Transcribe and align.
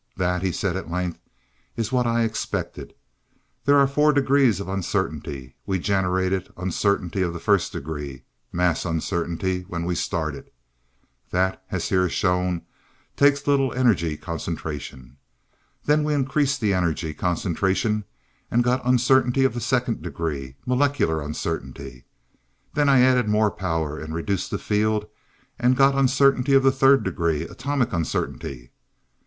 "That," 0.17 0.41
he 0.41 0.51
said 0.51 0.75
at 0.75 0.89
length, 0.89 1.19
"is 1.77 1.91
what 1.91 2.07
I 2.07 2.23
expected. 2.23 2.95
There 3.65 3.77
are 3.77 3.85
four 3.85 4.11
degrees 4.11 4.59
of 4.59 4.67
uncertainty, 4.67 5.57
we 5.67 5.77
generated 5.77 6.51
'Uncertainty 6.57 7.21
of 7.21 7.33
the 7.33 7.39
First 7.39 7.71
Degree,' 7.73 8.23
'Mass 8.51 8.83
Uncertainty,' 8.83 9.61
when 9.67 9.85
we 9.85 9.93
started. 9.93 10.49
That, 11.29 11.61
as 11.69 11.89
here 11.89 12.09
shown, 12.09 12.63
takes 13.15 13.45
little 13.45 13.73
energy 13.73 14.17
concentration. 14.17 15.17
Then 15.85 16.03
we 16.03 16.15
increased 16.15 16.61
the 16.61 16.73
energy 16.73 17.13
concentration 17.13 18.03
and 18.49 18.63
got 18.63 18.83
'Uncertainty 18.83 19.43
of 19.45 19.53
the 19.53 19.61
Second 19.61 20.01
Degree,' 20.01 20.55
'Molecular 20.65 21.21
Uncertainty.' 21.21 22.05
Then 22.73 22.89
I 22.89 23.01
added 23.01 23.27
more 23.29 23.51
power, 23.51 23.99
and 23.99 24.15
reduced 24.15 24.49
the 24.49 24.57
field, 24.57 25.05
and 25.59 25.77
got 25.77 25.93
'Uncertainty 25.93 26.55
of 26.55 26.63
the 26.63 26.71
Third 26.71 27.03
Degree' 27.03 27.43
'Atomic 27.43 27.93
Uncertainty.' 27.93 28.71